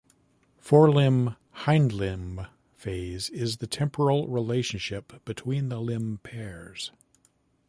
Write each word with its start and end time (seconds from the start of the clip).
Forelimb-hindlimb 0.59 2.49
phase 2.73 3.29
is 3.29 3.57
the 3.57 3.67
temporal 3.67 4.27
relationship 4.27 5.23
between 5.25 5.69
the 5.69 5.79
limb 5.79 6.17
pairs. 6.23 6.91